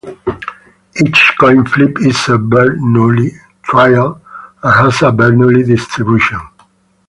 [0.99, 4.19] Each coin flip is a Bernoulli trial
[4.63, 6.39] and has a Bernoulli distribution.